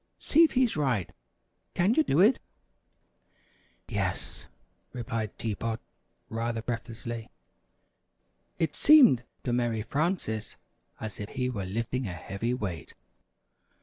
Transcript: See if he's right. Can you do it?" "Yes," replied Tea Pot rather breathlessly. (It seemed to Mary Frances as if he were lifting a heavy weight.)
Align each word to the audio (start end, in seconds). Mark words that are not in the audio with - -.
See 0.17 0.43
if 0.43 0.53
he's 0.53 0.75
right. 0.75 1.11
Can 1.75 1.93
you 1.93 2.01
do 2.03 2.21
it?" 2.21 2.39
"Yes," 3.87 4.47
replied 4.93 5.37
Tea 5.37 5.53
Pot 5.53 5.79
rather 6.27 6.63
breathlessly. 6.63 7.29
(It 8.57 8.73
seemed 8.73 9.21
to 9.43 9.53
Mary 9.53 9.83
Frances 9.83 10.55
as 10.99 11.19
if 11.19 11.29
he 11.29 11.51
were 11.51 11.65
lifting 11.65 12.07
a 12.07 12.13
heavy 12.15 12.55
weight.) 12.55 12.95